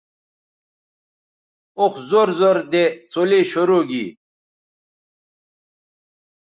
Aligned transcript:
اوخ 1.79 1.93
زور 2.09 2.29
زور 2.39 2.57
رے 2.71 2.83
څلے 3.11 3.39
شروع 3.51 3.81
گی 3.89 4.05